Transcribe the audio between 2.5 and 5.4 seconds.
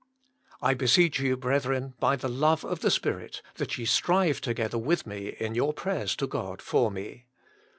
of the Spirit, that ye strive together with me